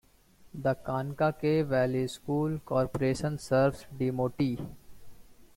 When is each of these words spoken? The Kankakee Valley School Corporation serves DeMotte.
The 0.55 0.73
Kankakee 0.73 1.61
Valley 1.61 2.07
School 2.07 2.57
Corporation 2.65 3.37
serves 3.37 3.85
DeMotte. 3.95 4.59